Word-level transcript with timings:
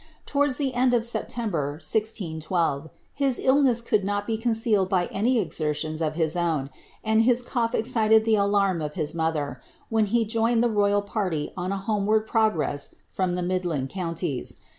Towards 0.25 0.57
the 0.57 0.73
end 0.73 0.95
of 0.95 1.05
September, 1.05 1.73
1612, 1.73 2.89
his 3.13 3.37
illness 3.37 3.81
could 3.83 4.03
not 4.03 4.25
be 4.25 4.35
concealed 4.35 4.89
by 4.89 5.05
any 5.11 5.37
exertions 5.37 6.01
of 6.01 6.15
his 6.15 6.35
own, 6.35 6.71
and 7.03 7.21
his 7.21 7.43
cough 7.43 7.75
excited 7.75 8.25
the 8.25 8.33
alarm 8.33 8.81
of 8.81 8.95
his 8.95 9.13
mother, 9.13 9.61
when 9.89 10.07
he 10.07 10.25
joined 10.25 10.63
the 10.63 10.71
royal 10.71 11.03
party 11.03 11.53
on 11.55 11.71
a 11.71 11.77
homeward 11.77 12.25
progress 12.25 12.95
from 13.07 13.35
the 13.35 13.43
midland 13.43 13.91
conn* 13.93 14.15
ties. 14.15 14.57